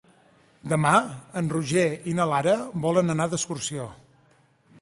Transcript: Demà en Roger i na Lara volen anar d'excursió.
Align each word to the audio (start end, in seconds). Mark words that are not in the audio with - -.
Demà 0.71 0.93
en 1.41 1.51
Roger 1.55 1.85
i 2.13 2.15
na 2.21 2.27
Lara 2.33 2.57
volen 2.87 3.15
anar 3.17 3.29
d'excursió. 3.35 3.87